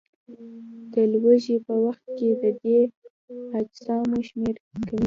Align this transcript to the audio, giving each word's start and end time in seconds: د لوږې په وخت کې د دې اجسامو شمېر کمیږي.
د 0.93 0.95
لوږې 1.11 1.57
په 1.65 1.73
وخت 1.85 2.05
کې 2.17 2.29
د 2.41 2.43
دې 2.61 2.79
اجسامو 3.59 4.17
شمېر 4.27 4.55
کمیږي. 4.63 4.99